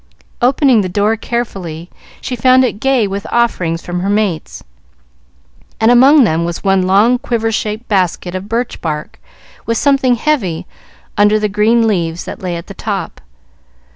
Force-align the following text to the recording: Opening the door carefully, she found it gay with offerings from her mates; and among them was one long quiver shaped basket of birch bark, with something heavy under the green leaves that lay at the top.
Opening 0.41 0.81
the 0.81 0.89
door 0.89 1.15
carefully, 1.15 1.91
she 2.21 2.35
found 2.35 2.63
it 2.63 2.79
gay 2.79 3.05
with 3.05 3.27
offerings 3.31 3.83
from 3.85 3.99
her 3.99 4.09
mates; 4.09 4.63
and 5.79 5.91
among 5.91 6.23
them 6.23 6.43
was 6.43 6.63
one 6.63 6.81
long 6.81 7.19
quiver 7.19 7.51
shaped 7.51 7.87
basket 7.87 8.33
of 8.33 8.49
birch 8.49 8.81
bark, 8.81 9.19
with 9.67 9.77
something 9.77 10.15
heavy 10.15 10.65
under 11.19 11.37
the 11.37 11.47
green 11.47 11.85
leaves 11.85 12.25
that 12.25 12.41
lay 12.41 12.55
at 12.55 12.65
the 12.65 12.73
top. 12.73 13.21